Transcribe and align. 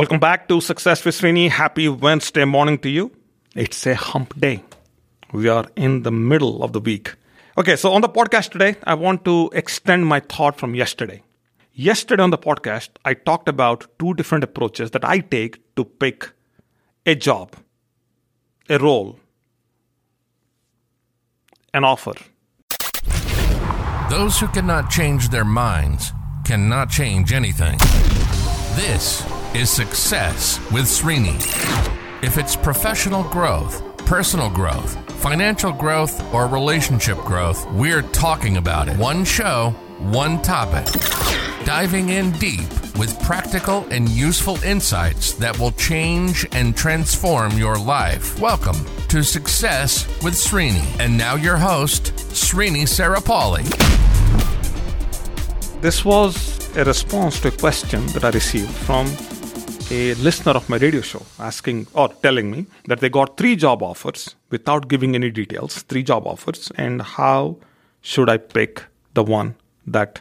Welcome 0.00 0.18
back 0.18 0.48
to 0.48 0.62
Success 0.62 1.04
with 1.04 1.14
Srini. 1.14 1.50
Happy 1.50 1.86
Wednesday 1.86 2.46
morning 2.46 2.78
to 2.78 2.88
you. 2.88 3.12
It's 3.54 3.86
a 3.86 3.94
hump 3.94 4.32
day. 4.40 4.64
We 5.30 5.46
are 5.50 5.66
in 5.76 6.04
the 6.04 6.10
middle 6.10 6.64
of 6.64 6.72
the 6.72 6.80
week. 6.80 7.16
Okay, 7.58 7.76
so 7.76 7.92
on 7.92 8.00
the 8.00 8.08
podcast 8.08 8.52
today, 8.52 8.76
I 8.84 8.94
want 8.94 9.26
to 9.26 9.50
extend 9.52 10.06
my 10.06 10.20
thought 10.20 10.58
from 10.58 10.74
yesterday. 10.74 11.22
Yesterday 11.74 12.22
on 12.22 12.30
the 12.30 12.38
podcast, 12.38 12.88
I 13.04 13.12
talked 13.12 13.46
about 13.46 13.88
two 13.98 14.14
different 14.14 14.42
approaches 14.42 14.92
that 14.92 15.04
I 15.04 15.18
take 15.18 15.60
to 15.76 15.84
pick 15.84 16.30
a 17.04 17.14
job, 17.14 17.56
a 18.70 18.78
role, 18.78 19.20
an 21.74 21.84
offer. 21.84 22.14
Those 24.08 24.40
who 24.40 24.48
cannot 24.48 24.88
change 24.88 25.28
their 25.28 25.44
minds 25.44 26.14
cannot 26.46 26.88
change 26.88 27.34
anything. 27.34 27.76
This 28.76 29.22
is 29.54 29.68
Success 29.68 30.60
with 30.70 30.84
Srini. 30.84 31.34
If 32.22 32.38
it's 32.38 32.54
professional 32.54 33.24
growth, 33.24 33.82
personal 34.06 34.48
growth, 34.48 34.96
financial 35.20 35.72
growth, 35.72 36.22
or 36.32 36.46
relationship 36.46 37.18
growth, 37.18 37.68
we're 37.72 38.02
talking 38.02 38.58
about 38.58 38.86
it. 38.86 38.96
One 38.96 39.24
show, 39.24 39.70
one 39.98 40.40
topic. 40.42 40.86
Diving 41.64 42.10
in 42.10 42.30
deep 42.32 42.70
with 42.96 43.20
practical 43.24 43.84
and 43.90 44.08
useful 44.08 44.62
insights 44.62 45.32
that 45.34 45.58
will 45.58 45.72
change 45.72 46.46
and 46.52 46.76
transform 46.76 47.58
your 47.58 47.76
life. 47.76 48.38
Welcome 48.38 48.76
to 49.08 49.24
Success 49.24 50.06
with 50.22 50.34
Srini. 50.34 50.84
And 51.00 51.18
now 51.18 51.34
your 51.34 51.56
host, 51.56 52.14
Srini 52.14 52.82
Sarapalli. 52.82 53.66
This 55.80 56.04
was 56.04 56.76
a 56.76 56.84
response 56.84 57.40
to 57.40 57.48
a 57.48 57.50
question 57.50 58.06
that 58.08 58.24
I 58.24 58.30
received 58.30 58.70
from 58.70 59.06
a 59.90 60.14
listener 60.14 60.52
of 60.52 60.68
my 60.68 60.76
radio 60.76 61.00
show 61.00 61.22
asking 61.40 61.86
or 61.94 62.08
telling 62.22 62.50
me 62.50 62.66
that 62.86 63.00
they 63.00 63.08
got 63.08 63.36
three 63.36 63.56
job 63.56 63.82
offers 63.82 64.36
without 64.50 64.86
giving 64.88 65.16
any 65.16 65.30
details, 65.30 65.82
three 65.82 66.04
job 66.04 66.26
offers, 66.26 66.70
and 66.76 67.02
how 67.02 67.56
should 68.00 68.28
I 68.28 68.36
pick 68.36 68.84
the 69.14 69.24
one 69.24 69.56
that 69.86 70.20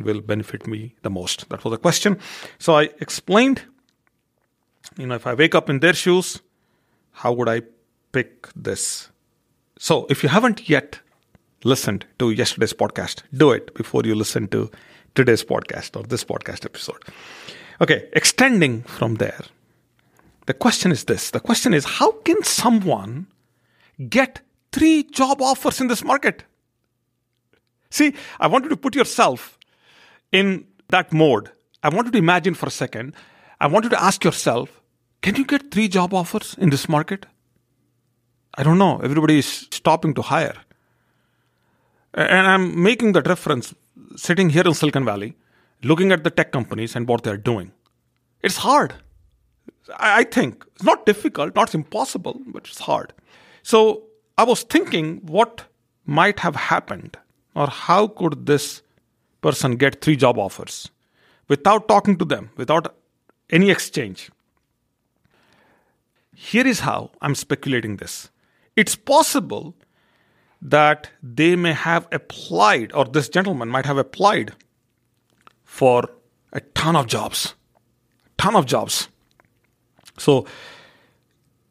will 0.00 0.20
benefit 0.20 0.66
me 0.66 0.94
the 1.02 1.10
most? 1.10 1.48
That 1.50 1.64
was 1.64 1.70
the 1.70 1.78
question. 1.78 2.18
So 2.58 2.76
I 2.76 2.90
explained, 3.00 3.62
you 4.96 5.06
know, 5.06 5.14
if 5.14 5.26
I 5.26 5.34
wake 5.34 5.54
up 5.54 5.70
in 5.70 5.78
their 5.78 5.94
shoes, 5.94 6.40
how 7.12 7.32
would 7.32 7.48
I 7.48 7.62
pick 8.10 8.48
this? 8.56 9.08
So 9.78 10.06
if 10.10 10.24
you 10.24 10.28
haven't 10.28 10.68
yet 10.68 10.98
listened 11.62 12.06
to 12.18 12.30
yesterday's 12.32 12.72
podcast, 12.72 13.22
do 13.32 13.52
it 13.52 13.72
before 13.74 14.02
you 14.04 14.16
listen 14.16 14.48
to 14.48 14.68
today's 15.14 15.44
podcast 15.44 15.96
or 15.96 16.02
this 16.02 16.24
podcast 16.24 16.64
episode. 16.64 17.02
Okay, 17.80 18.08
extending 18.12 18.82
from 18.82 19.16
there, 19.16 19.40
the 20.46 20.54
question 20.54 20.92
is 20.92 21.04
this 21.04 21.30
the 21.30 21.40
question 21.40 21.74
is 21.74 21.84
how 21.84 22.12
can 22.12 22.42
someone 22.42 23.26
get 24.08 24.40
three 24.72 25.02
job 25.04 25.40
offers 25.40 25.80
in 25.80 25.88
this 25.88 26.04
market? 26.04 26.44
See, 27.90 28.14
I 28.40 28.46
want 28.46 28.64
you 28.64 28.70
to 28.70 28.76
put 28.76 28.94
yourself 28.94 29.58
in 30.32 30.66
that 30.88 31.12
mode. 31.12 31.50
I 31.82 31.88
want 31.88 32.06
you 32.06 32.12
to 32.12 32.18
imagine 32.18 32.54
for 32.54 32.66
a 32.66 32.70
second. 32.70 33.14
I 33.60 33.66
want 33.66 33.84
you 33.84 33.90
to 33.90 34.02
ask 34.02 34.24
yourself 34.24 34.80
can 35.22 35.36
you 35.36 35.44
get 35.46 35.70
three 35.70 35.88
job 35.88 36.12
offers 36.12 36.54
in 36.58 36.70
this 36.70 36.88
market? 36.88 37.26
I 38.56 38.62
don't 38.62 38.78
know. 38.78 39.00
Everybody 39.02 39.38
is 39.38 39.66
stopping 39.70 40.12
to 40.14 40.22
hire. 40.22 40.56
And 42.12 42.46
I'm 42.46 42.82
making 42.82 43.12
that 43.12 43.26
reference 43.26 43.74
sitting 44.16 44.50
here 44.50 44.64
in 44.66 44.74
Silicon 44.74 45.04
Valley 45.04 45.34
looking 45.84 46.12
at 46.12 46.24
the 46.24 46.30
tech 46.30 46.52
companies 46.52 46.96
and 46.96 47.06
what 47.08 47.22
they're 47.22 47.36
doing. 47.36 47.72
It's 48.42 48.58
hard. 48.58 48.94
I 49.96 50.24
think 50.24 50.64
it's 50.74 50.82
not 50.82 51.06
difficult, 51.06 51.54
not 51.54 51.74
impossible, 51.74 52.40
but 52.46 52.66
it's 52.66 52.80
hard. 52.80 53.12
So 53.62 54.04
I 54.38 54.44
was 54.44 54.62
thinking 54.62 55.20
what 55.26 55.64
might 56.06 56.40
have 56.40 56.56
happened 56.56 57.18
or 57.54 57.66
how 57.66 58.08
could 58.08 58.46
this 58.46 58.82
person 59.40 59.76
get 59.76 60.00
three 60.00 60.16
job 60.16 60.38
offers 60.38 60.90
without 61.48 61.86
talking 61.86 62.16
to 62.16 62.24
them, 62.24 62.50
without 62.56 62.94
any 63.50 63.70
exchange. 63.70 64.30
Here 66.34 66.66
is 66.66 66.80
how 66.80 67.10
I'm 67.20 67.34
speculating 67.34 67.98
this. 67.98 68.30
It's 68.74 68.96
possible 68.96 69.74
that 70.60 71.10
they 71.22 71.54
may 71.56 71.72
have 71.72 72.08
applied, 72.10 72.92
or 72.92 73.04
this 73.04 73.28
gentleman 73.28 73.68
might 73.68 73.86
have 73.86 73.98
applied 73.98 74.54
for 75.74 76.08
a 76.52 76.60
ton 76.60 76.94
of 76.94 77.08
jobs. 77.08 77.56
Ton 78.38 78.54
of 78.54 78.64
jobs. 78.64 79.08
So 80.18 80.46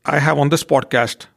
I 0.04 0.20
have 0.20 0.38
on 0.38 0.50
this 0.50 0.64
podcast, 0.66 1.28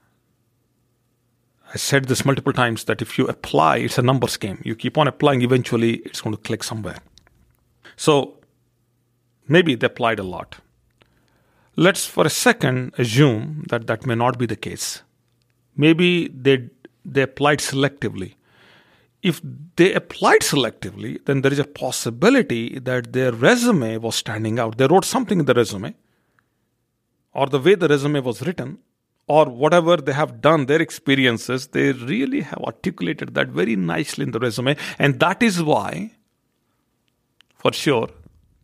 I 1.72 1.76
said 1.76 2.06
this 2.06 2.24
multiple 2.24 2.52
times 2.52 2.84
that 2.84 3.00
if 3.00 3.18
you 3.18 3.28
apply, 3.28 3.76
it's 3.76 3.98
a 3.98 4.02
numbers 4.02 4.36
game. 4.36 4.60
You 4.64 4.74
keep 4.74 4.98
on 4.98 5.06
applying, 5.06 5.42
eventually 5.42 5.98
it's 6.06 6.20
going 6.20 6.34
to 6.34 6.42
click 6.42 6.64
somewhere. 6.64 6.98
So 7.94 8.40
maybe 9.46 9.76
they 9.76 9.86
applied 9.86 10.18
a 10.18 10.24
lot. 10.24 10.56
Let's 11.76 12.04
for 12.04 12.26
a 12.26 12.30
second 12.30 12.94
assume 12.98 13.64
that 13.68 13.86
that 13.86 14.06
may 14.06 14.16
not 14.16 14.40
be 14.40 14.46
the 14.46 14.56
case. 14.56 15.02
Maybe 15.76 16.26
they 16.28 16.68
they 17.04 17.22
applied 17.22 17.60
selectively 17.60 18.34
if 19.30 19.40
they 19.74 19.92
applied 19.92 20.42
selectively, 20.42 21.12
then 21.24 21.42
there 21.42 21.52
is 21.52 21.58
a 21.58 21.64
possibility 21.64 22.78
that 22.78 23.12
their 23.12 23.32
resume 23.32 23.96
was 23.98 24.14
standing 24.14 24.60
out. 24.60 24.78
They 24.78 24.86
wrote 24.86 25.04
something 25.04 25.40
in 25.40 25.46
the 25.46 25.54
resume, 25.54 25.94
or 27.32 27.46
the 27.48 27.58
way 27.58 27.74
the 27.74 27.88
resume 27.88 28.20
was 28.20 28.40
written, 28.46 28.78
or 29.26 29.46
whatever 29.46 29.96
they 29.96 30.12
have 30.12 30.40
done, 30.40 30.66
their 30.66 30.80
experiences, 30.80 31.66
they 31.66 31.90
really 31.90 32.42
have 32.42 32.62
articulated 32.62 33.34
that 33.34 33.48
very 33.48 33.74
nicely 33.74 34.22
in 34.22 34.30
the 34.30 34.38
resume. 34.38 34.76
And 34.96 35.18
that 35.18 35.42
is 35.42 35.60
why, 35.60 36.12
for 37.56 37.72
sure, 37.72 38.08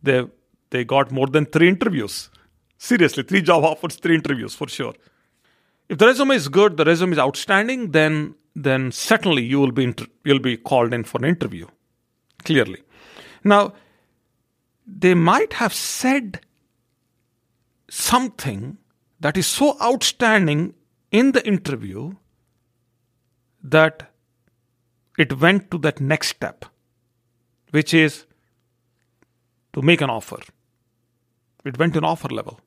they, 0.01 0.25
they 0.69 0.85
got 0.85 1.11
more 1.11 1.27
than 1.27 1.45
three 1.45 1.67
interviews. 1.67 2.29
Seriously, 2.77 3.23
three 3.23 3.41
job 3.41 3.65
offers, 3.65 3.97
three 3.97 4.15
interviews 4.15 4.55
for 4.55 4.69
sure. 4.69 4.93
If 5.89 5.97
the 5.97 6.07
resume 6.07 6.35
is 6.35 6.47
good, 6.47 6.77
the 6.77 6.85
resume 6.85 7.11
is 7.11 7.19
outstanding, 7.19 7.91
then 7.91 8.35
then 8.55 8.91
certainly 8.91 9.43
you 9.43 9.59
will 9.59 9.71
be 9.71 9.83
inter- 9.83 10.05
you'll 10.23 10.39
be 10.39 10.57
called 10.57 10.93
in 10.93 11.03
for 11.03 11.17
an 11.19 11.25
interview. 11.25 11.67
Clearly. 12.43 12.83
Now, 13.43 13.73
they 14.85 15.13
might 15.13 15.53
have 15.53 15.73
said 15.73 16.41
something 17.89 18.77
that 19.19 19.37
is 19.37 19.47
so 19.47 19.77
outstanding 19.81 20.73
in 21.11 21.31
the 21.31 21.45
interview 21.47 22.15
that 23.63 24.11
it 25.17 25.39
went 25.39 25.71
to 25.71 25.77
that 25.79 26.01
next 26.01 26.29
step, 26.29 26.65
which 27.71 27.93
is 27.93 28.25
to 29.73 29.81
make 29.81 30.01
an 30.01 30.09
offer. 30.09 30.39
It 31.63 31.77
went 31.77 31.93
to 31.93 31.99
an 31.99 32.05
offer 32.05 32.27
level. 32.27 32.59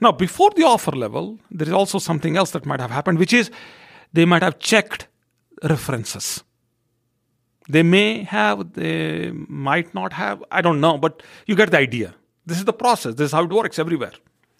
Now, 0.00 0.12
before 0.12 0.50
the 0.56 0.64
offer 0.64 0.92
level, 0.92 1.38
there 1.50 1.68
is 1.68 1.74
also 1.74 1.98
something 1.98 2.36
else 2.36 2.50
that 2.52 2.66
might 2.66 2.80
have 2.80 2.90
happened, 2.90 3.18
which 3.18 3.32
is 3.32 3.50
they 4.12 4.24
might 4.24 4.42
have 4.42 4.58
checked 4.58 5.08
references. 5.62 6.42
They 7.68 7.82
may 7.82 8.22
have, 8.24 8.72
they 8.72 9.30
might 9.32 9.94
not 9.94 10.14
have, 10.14 10.42
I 10.50 10.62
don't 10.62 10.80
know, 10.80 10.96
but 10.96 11.22
you 11.46 11.54
get 11.54 11.70
the 11.70 11.78
idea. 11.78 12.14
This 12.46 12.58
is 12.58 12.64
the 12.64 12.72
process, 12.72 13.14
this 13.14 13.26
is 13.26 13.32
how 13.32 13.44
it 13.44 13.50
works 13.50 13.78
everywhere. 13.78 14.12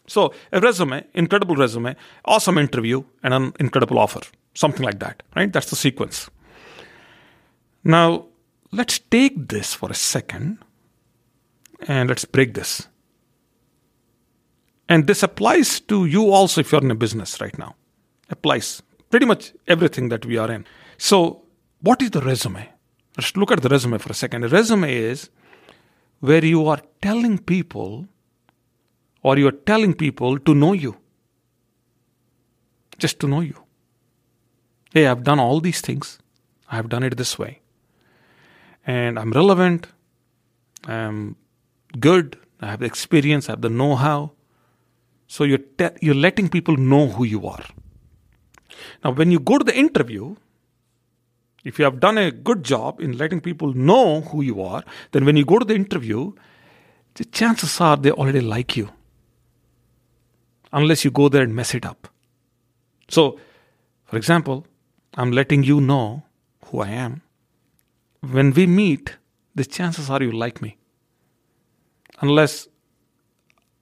So, 0.06 0.32
a 0.52 0.60
resume, 0.60 1.04
incredible 1.14 1.54
resume, 1.54 1.94
awesome 2.24 2.58
interview, 2.58 3.04
and 3.22 3.34
an 3.34 3.52
incredible 3.60 3.98
offer. 3.98 4.20
Something 4.54 4.82
like 4.82 4.98
that, 5.00 5.22
right? 5.36 5.52
That's 5.52 5.70
the 5.70 5.76
sequence. 5.76 6.30
Now, 7.84 8.26
let's 8.72 8.98
take 8.98 9.48
this 9.48 9.74
for 9.74 9.90
a 9.90 9.94
second 9.94 10.58
and 11.86 12.08
let's 12.08 12.24
break 12.24 12.54
this. 12.54 12.88
And 14.88 15.06
this 15.06 15.22
applies 15.22 15.80
to 15.80 16.06
you 16.06 16.30
also 16.30 16.60
if 16.62 16.72
you're 16.72 16.82
in 16.82 16.90
a 16.90 16.94
business 16.94 17.40
right 17.40 17.56
now. 17.58 17.76
Applies 18.30 18.82
pretty 19.10 19.26
much 19.26 19.52
everything 19.66 20.08
that 20.08 20.24
we 20.24 20.36
are 20.36 20.50
in. 20.50 20.66
So, 20.96 21.42
what 21.80 22.02
is 22.02 22.10
the 22.10 22.20
resume? 22.20 22.68
Let's 23.16 23.36
look 23.36 23.50
at 23.50 23.62
the 23.62 23.68
resume 23.68 23.98
for 23.98 24.10
a 24.10 24.14
second. 24.14 24.44
A 24.44 24.48
resume 24.48 24.92
is 24.92 25.30
where 26.20 26.44
you 26.44 26.66
are 26.68 26.80
telling 27.02 27.38
people 27.38 28.06
or 29.22 29.38
you 29.38 29.48
are 29.48 29.58
telling 29.72 29.94
people 29.94 30.38
to 30.38 30.54
know 30.54 30.72
you. 30.72 30.96
Just 32.98 33.20
to 33.20 33.28
know 33.28 33.40
you. 33.40 33.56
Hey, 34.92 35.06
I've 35.06 35.22
done 35.22 35.38
all 35.38 35.60
these 35.60 35.80
things. 35.80 36.18
I 36.70 36.76
have 36.76 36.88
done 36.88 37.02
it 37.02 37.16
this 37.16 37.38
way. 37.38 37.60
And 38.86 39.18
I'm 39.18 39.32
relevant. 39.32 39.88
I'm 40.86 41.36
good. 41.98 42.38
I 42.60 42.66
have 42.66 42.80
the 42.80 42.86
experience. 42.86 43.48
I 43.48 43.52
have 43.52 43.60
the 43.60 43.68
know 43.68 43.96
how. 43.96 44.32
So 45.26 45.44
you're, 45.44 45.58
te- 45.58 45.98
you're 46.00 46.14
letting 46.14 46.48
people 46.48 46.76
know 46.76 47.08
who 47.08 47.24
you 47.24 47.46
are. 47.46 47.64
Now, 49.04 49.12
when 49.12 49.30
you 49.30 49.40
go 49.40 49.58
to 49.58 49.64
the 49.64 49.76
interview, 49.76 50.36
if 51.64 51.78
you 51.78 51.84
have 51.84 52.00
done 52.00 52.18
a 52.18 52.30
good 52.30 52.64
job 52.64 53.00
in 53.00 53.18
letting 53.18 53.40
people 53.40 53.74
know 53.74 54.22
who 54.22 54.42
you 54.42 54.62
are, 54.62 54.84
then 55.12 55.24
when 55.24 55.36
you 55.36 55.44
go 55.44 55.58
to 55.58 55.64
the 55.64 55.74
interview, 55.74 56.32
the 57.14 57.24
chances 57.24 57.80
are 57.80 57.96
they 57.96 58.10
already 58.10 58.40
like 58.40 58.76
you. 58.76 58.90
unless 60.72 61.04
you 61.04 61.10
go 61.10 61.28
there 61.28 61.42
and 61.42 61.54
mess 61.54 61.74
it 61.74 61.86
up. 61.86 62.08
So, 63.08 63.38
for 64.04 64.16
example, 64.16 64.66
I'm 65.14 65.32
letting 65.32 65.62
you 65.62 65.80
know 65.80 66.24
who 66.66 66.80
I 66.80 66.88
am. 66.90 67.22
When 68.20 68.52
we 68.52 68.66
meet, 68.66 69.16
the 69.54 69.64
chances 69.64 70.10
are 70.10 70.22
you 70.22 70.32
like 70.32 70.60
me. 70.60 70.76
Unless 72.20 72.68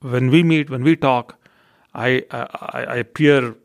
when 0.01 0.29
we 0.29 0.43
meet, 0.43 0.69
when 0.69 0.83
we 0.83 0.95
talk, 0.95 1.37
I, 1.93 2.23
I, 2.31 2.85
I 2.87 2.95
appear, 2.97 3.55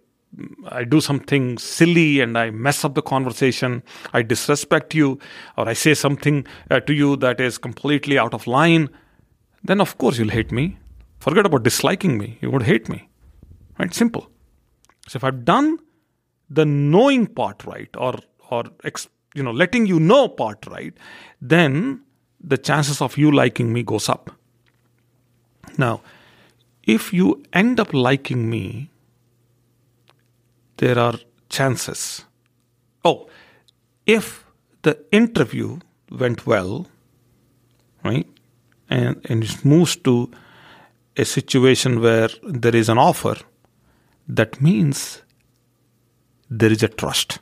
I 0.69 0.85
do 0.85 1.01
something 1.01 1.59
silly 1.59 2.21
and 2.21 2.39
I 2.39 2.51
mess 2.51 2.85
up 2.85 2.95
the 2.95 3.03
conversation, 3.03 3.83
I 4.13 4.23
disrespect 4.23 4.95
you, 4.95 5.19
or 5.59 5.69
I 5.69 5.75
say 5.75 5.95
something 5.95 6.47
uh, 6.71 6.81
to 6.81 6.95
you 6.95 7.17
that 7.17 7.41
is 7.41 7.59
completely 7.59 8.19
out 8.19 8.33
of 8.33 8.47
line, 8.47 8.89
then 9.63 9.81
of 9.81 9.99
course 9.99 10.19
you'll 10.19 10.31
hate 10.31 10.51
me. 10.51 10.79
Forget 11.21 11.47
about 11.47 11.63
disliking 11.63 12.19
me, 12.19 12.39
you 12.41 12.51
would 12.51 12.63
hate 12.63 12.89
me. 12.89 13.09
Right? 13.79 13.93
Simple. 13.95 14.29
So 15.07 15.19
if 15.19 15.25
I've 15.25 15.45
done 15.45 15.79
the 16.49 16.65
knowing 16.65 17.27
part 17.27 17.65
right, 17.65 17.89
or 17.97 18.15
or 18.51 18.65
you 19.35 19.43
know 19.43 19.53
letting 19.53 19.87
you 19.87 19.99
know 19.99 20.29
part 20.29 20.67
right, 20.67 20.95
then 21.41 22.03
the 22.43 22.59
chances 22.59 23.01
of 23.01 23.17
you 23.17 23.31
liking 23.31 23.73
me 23.73 23.83
goes 23.83 24.09
up. 24.09 24.31
Now, 25.79 26.03
if 26.85 27.13
you 27.13 27.43
end 27.53 27.81
up 27.81 27.95
liking 27.95 28.51
me, 28.51 28.91
there 30.79 30.99
are 30.99 31.15
chances. 31.49 32.25
Oh, 33.05 33.29
if 34.07 34.45
the 34.83 34.99
interview 35.13 35.79
went 36.11 36.47
well, 36.47 36.87
right, 38.05 38.27
and, 38.91 39.21
and 39.29 39.45
it 39.45 39.65
moves 39.65 39.97
to 39.97 40.31
a 41.17 41.25
situation 41.25 42.01
where 42.01 42.29
there 42.43 42.75
is 42.75 42.89
an 42.89 42.99
offer, 42.99 43.37
that 44.29 44.61
means 44.61 45.23
there 46.51 46.73
is 46.73 46.83
a 46.83 46.89
trust. 46.89 47.39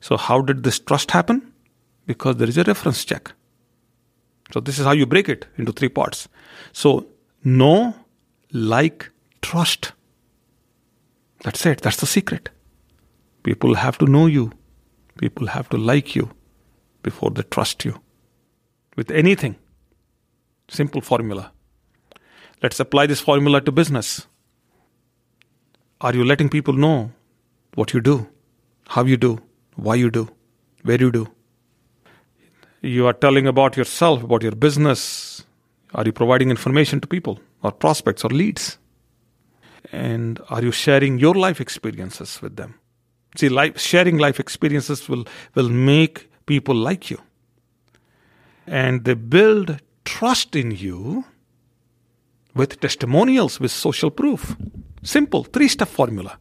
So, 0.00 0.16
how 0.16 0.42
did 0.42 0.64
this 0.64 0.78
trust 0.78 1.12
happen? 1.12 1.52
Because 2.06 2.36
there 2.36 2.48
is 2.48 2.58
a 2.58 2.64
reference 2.64 3.04
check. 3.04 3.32
So, 4.52 4.60
this 4.60 4.78
is 4.78 4.84
how 4.84 4.92
you 4.92 5.06
break 5.06 5.28
it 5.28 5.46
into 5.56 5.72
three 5.72 5.88
parts. 5.88 6.28
So, 6.72 7.06
know, 7.42 7.94
like, 8.52 9.10
trust. 9.40 9.92
That's 11.44 11.64
it. 11.66 11.82
That's 11.82 11.98
the 11.98 12.06
secret. 12.06 12.48
People 13.42 13.74
have 13.74 13.98
to 13.98 14.06
know 14.06 14.26
you. 14.26 14.52
People 15.18 15.46
have 15.48 15.68
to 15.68 15.76
like 15.76 16.16
you 16.16 16.30
before 17.02 17.30
they 17.30 17.42
trust 17.42 17.84
you. 17.84 18.00
With 18.96 19.10
anything. 19.10 19.56
Simple 20.68 21.02
formula. 21.02 21.52
Let's 22.62 22.80
apply 22.80 23.06
this 23.06 23.20
formula 23.20 23.60
to 23.60 23.72
business. 23.72 24.26
Are 26.00 26.14
you 26.14 26.24
letting 26.24 26.48
people 26.48 26.72
know 26.72 27.12
what 27.74 27.92
you 27.92 28.00
do, 28.00 28.26
how 28.88 29.04
you 29.04 29.18
do, 29.18 29.38
why 29.76 29.96
you 29.96 30.10
do, 30.10 30.28
where 30.82 31.00
you 31.00 31.10
do? 31.12 31.28
You 32.80 33.06
are 33.06 33.12
telling 33.12 33.46
about 33.46 33.76
yourself, 33.76 34.22
about 34.22 34.42
your 34.42 34.52
business. 34.52 35.44
Are 35.94 36.04
you 36.04 36.12
providing 36.12 36.50
information 36.50 37.00
to 37.00 37.06
people 37.06 37.38
or 37.62 37.70
prospects 37.70 38.24
or 38.24 38.30
leads? 38.30 38.78
And 39.94 40.40
are 40.48 40.62
you 40.62 40.72
sharing 40.72 41.18
your 41.18 41.34
life 41.34 41.60
experiences 41.60 42.42
with 42.42 42.56
them? 42.56 42.74
See, 43.36 43.48
life, 43.48 43.78
sharing 43.78 44.18
life 44.18 44.40
experiences 44.40 45.08
will, 45.08 45.24
will 45.54 45.68
make 45.68 46.30
people 46.46 46.74
like 46.74 47.10
you. 47.10 47.18
And 48.66 49.04
they 49.04 49.14
build 49.14 49.80
trust 50.04 50.56
in 50.56 50.70
you 50.70 51.24
with 52.54 52.80
testimonials, 52.80 53.60
with 53.60 53.70
social 53.70 54.10
proof. 54.10 54.56
Simple, 55.02 55.44
three 55.44 55.68
step 55.68 55.88
formula. 55.88 56.38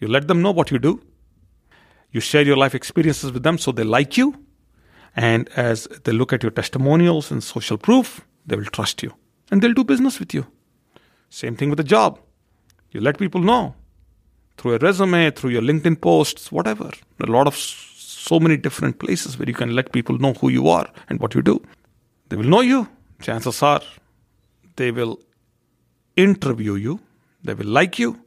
You 0.00 0.08
let 0.08 0.28
them 0.28 0.42
know 0.42 0.50
what 0.50 0.70
you 0.70 0.78
do, 0.78 1.00
you 2.10 2.20
share 2.20 2.42
your 2.42 2.56
life 2.56 2.74
experiences 2.74 3.32
with 3.32 3.42
them 3.42 3.58
so 3.58 3.72
they 3.72 3.84
like 3.84 4.16
you, 4.16 4.34
and 5.14 5.48
as 5.56 5.86
they 6.04 6.12
look 6.12 6.32
at 6.32 6.42
your 6.42 6.52
testimonials 6.52 7.30
and 7.30 7.42
social 7.42 7.78
proof, 7.78 8.20
they 8.44 8.56
will 8.56 8.64
trust 8.66 9.02
you 9.02 9.14
and 9.50 9.62
they'll 9.62 9.72
do 9.72 9.84
business 9.84 10.18
with 10.18 10.34
you. 10.34 10.46
Same 11.30 11.56
thing 11.56 11.70
with 11.70 11.80
a 11.80 11.84
job. 11.84 12.20
You 12.90 13.00
let 13.00 13.18
people 13.18 13.40
know 13.40 13.74
through 14.56 14.74
a 14.74 14.78
resume, 14.78 15.30
through 15.30 15.50
your 15.50 15.62
LinkedIn 15.62 16.00
posts, 16.00 16.50
whatever. 16.50 16.90
A 17.20 17.30
lot 17.30 17.46
of 17.46 17.56
so 17.56 18.40
many 18.40 18.56
different 18.56 18.98
places 18.98 19.38
where 19.38 19.48
you 19.48 19.54
can 19.54 19.74
let 19.74 19.92
people 19.92 20.18
know 20.18 20.32
who 20.34 20.48
you 20.48 20.68
are 20.68 20.88
and 21.08 21.20
what 21.20 21.34
you 21.34 21.42
do. 21.42 21.62
They 22.28 22.36
will 22.36 22.48
know 22.48 22.60
you. 22.60 22.88
Chances 23.20 23.62
are 23.62 23.82
they 24.76 24.90
will 24.90 25.18
interview 26.16 26.74
you, 26.74 27.00
they 27.42 27.54
will 27.54 27.66
like 27.66 27.98
you, 27.98 28.20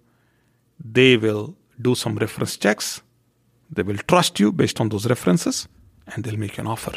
they 0.83 1.17
will 1.17 1.55
do 1.81 1.95
some 1.95 2.15
reference 2.15 2.57
checks, 2.57 3.01
they 3.71 3.83
will 3.83 3.97
trust 3.97 4.39
you 4.39 4.51
based 4.51 4.81
on 4.81 4.89
those 4.89 5.07
references, 5.07 5.67
and 6.07 6.23
they'll 6.23 6.39
make 6.39 6.57
an 6.57 6.67
offer. 6.67 6.93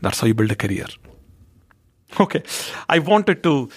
That's 0.00 0.20
how 0.20 0.26
you 0.26 0.34
build 0.34 0.50
a 0.50 0.56
career. 0.56 0.86
Okay, 2.18 2.42
I 2.88 2.98
wanted 2.98 3.42
to 3.42 3.68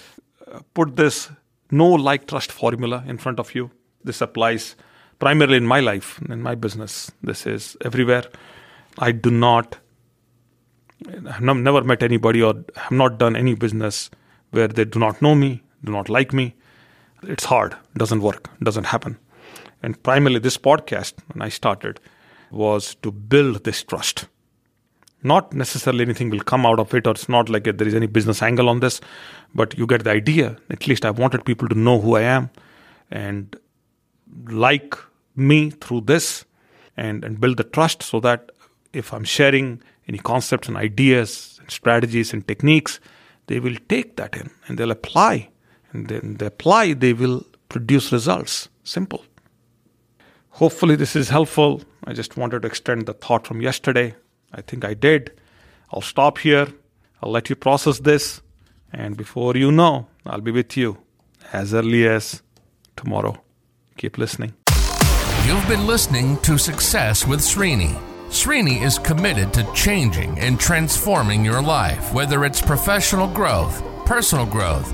uh, 0.48 0.60
put 0.74 0.96
this 0.96 1.30
no 1.72 1.88
like 1.88 2.28
trust 2.28 2.52
formula 2.52 3.04
in 3.08 3.18
front 3.18 3.40
of 3.40 3.56
you. 3.56 3.72
This 4.04 4.22
applies 4.22 4.76
primarily 5.20 5.58
in 5.58 5.66
my 5.66 5.80
life, 5.80 6.20
in 6.30 6.42
my 6.42 6.56
business. 6.56 7.12
This 7.24 7.46
is 7.46 7.78
everywhere. 7.86 8.24
I 8.98 9.12
do 9.12 9.32
not, 9.32 9.78
I've 11.08 11.42
never 11.42 11.84
met 11.84 12.04
anybody 12.04 12.42
or 12.42 12.66
have 12.76 12.92
not 12.92 13.18
done 13.18 13.36
any 13.36 13.56
business 13.56 14.10
where 14.52 14.68
they 14.68 14.86
do 14.86 15.00
not 15.00 15.22
know 15.22 15.34
me, 15.36 15.64
do 15.84 15.92
not 15.92 16.10
like 16.10 16.34
me. 16.34 16.56
It's 17.24 17.46
hard, 17.46 17.76
doesn't 17.96 18.22
work, 18.22 18.50
doesn't 18.62 18.86
happen. 18.86 19.18
And 19.84 20.02
primarily, 20.04 20.40
this 20.40 20.58
podcast, 20.58 21.14
when 21.34 21.42
I 21.42 21.50
started, 21.50 22.00
was 22.52 22.96
to 22.96 23.12
build 23.12 23.64
this 23.64 23.84
trust. 23.84 24.28
Not 25.24 25.54
necessarily 25.54 26.04
anything 26.04 26.30
will 26.30 26.40
come 26.40 26.66
out 26.66 26.80
of 26.80 26.94
it, 26.94 27.06
or 27.06 27.12
it's 27.12 27.30
not 27.30 27.50
like 27.50 27.66
there 27.66 27.88
is 27.88 27.94
any 27.94 28.08
business 28.08 28.42
angle 28.42 28.70
on 28.70 28.80
this, 28.80 29.02
but 29.54 29.78
you 29.78 29.86
get 29.86 30.04
the 30.04 30.12
idea. 30.12 30.58
At 30.70 30.88
least 30.88 31.06
I 31.06 31.12
wanted 31.12 31.46
people 31.46 31.68
to 31.70 31.76
know 31.76 32.00
who 32.00 32.16
I 32.16 32.22
am 32.22 32.50
and 33.12 33.56
like 34.48 34.96
me 35.36 35.70
through 35.70 36.02
this 36.02 36.46
and, 36.98 37.24
and 37.24 37.40
build 37.40 37.58
the 37.58 37.64
trust 37.64 38.04
so 38.04 38.20
that 38.22 38.52
if 38.94 39.14
I'm 39.14 39.24
sharing 39.24 39.82
any 40.08 40.18
concepts 40.18 40.68
and 40.68 40.78
ideas 40.78 41.58
and 41.62 41.70
strategies 41.70 42.34
and 42.34 42.48
techniques, 42.48 43.00
they 43.48 43.60
will 43.60 43.78
take 43.90 44.16
that 44.18 44.36
in 44.36 44.50
and 44.68 44.78
they'll 44.78 44.92
apply. 44.92 45.50
And 45.94 46.08
then 46.08 46.36
they 46.40 46.46
apply, 46.46 46.94
they 46.94 47.14
will 47.14 47.46
produce 47.70 48.12
results. 48.12 48.70
Simple. 48.84 49.24
Hopefully, 50.52 50.96
this 50.96 51.16
is 51.16 51.30
helpful. 51.30 51.82
I 52.04 52.14
just 52.14 52.36
wanted 52.36 52.64
to 52.64 52.68
extend 52.68 53.06
the 53.06 53.14
thought 53.14 53.48
from 53.48 53.62
yesterday. 53.62 54.16
I 54.54 54.62
think 54.62 54.86
I 54.86 54.94
did. 54.94 55.32
I'll 55.92 56.02
stop 56.02 56.38
here. 56.38 56.68
I'll 57.22 57.32
let 57.32 57.50
you 57.50 57.56
process 57.56 58.00
this. 58.00 58.42
And 58.94 59.16
before 59.16 59.56
you 59.56 59.72
know, 59.72 60.08
I'll 60.26 60.42
be 60.42 60.52
with 60.52 60.76
you 60.76 60.98
as 61.54 61.74
early 61.74 62.08
as 62.08 62.42
tomorrow. 62.96 63.42
Keep 63.98 64.18
listening. 64.18 64.54
You've 65.46 65.68
been 65.68 65.88
listening 65.88 66.38
to 66.42 66.58
Success 66.58 67.26
with 67.28 67.40
Srini. 67.40 68.00
Srini 68.30 68.82
is 68.82 68.98
committed 68.98 69.54
to 69.54 69.70
changing 69.74 70.40
and 70.40 70.60
transforming 70.60 71.44
your 71.44 71.62
life, 71.62 72.14
whether 72.14 72.46
it's 72.46 72.62
professional 72.62 73.28
growth, 73.28 73.84
personal 74.06 74.46
growth, 74.46 74.94